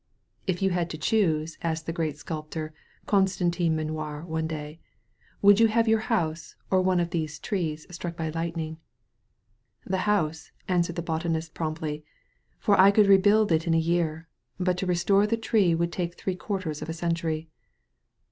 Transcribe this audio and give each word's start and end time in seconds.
'* 0.27 0.35
"If 0.47 0.63
you 0.63 0.71
had 0.71 0.89
to 0.89 0.97
choose, 0.97 1.59
asked 1.61 1.85
the 1.85 1.93
great 1.93 2.17
sculptor 2.17 2.73
Constantin 3.05 3.75
Meunier 3.75 4.25
one 4.25 4.47
day, 4.47 4.79
"would 5.43 5.59
you 5.59 5.67
have 5.67 5.87
your 5.87 5.99
house 6.09 6.55
or 6.71 6.81
one 6.81 6.99
of 6.99 7.11
these 7.11 7.37
trees 7.37 7.85
struck 7.91 8.17
by 8.17 8.31
light 8.31 8.57
ning? 8.57 8.77
"The 9.85 10.09
house,'* 10.09 10.51
answered 10.67 10.95
the 10.95 11.03
botanist 11.03 11.53
promptly, 11.53 12.03
"for 12.57 12.79
I 12.81 12.89
could 12.89 13.05
rebuild 13.05 13.51
it 13.51 13.67
in 13.67 13.75
a 13.75 13.77
year; 13.77 14.27
but 14.59 14.75
to 14.79 14.87
restore 14.87 15.27
the 15.27 15.37
tree 15.37 15.75
would 15.75 15.91
take 15.91 16.15
three 16.15 16.33
quarters 16.35 16.81
of 16.81 16.89
a 16.89 16.93
century.' 16.93 17.47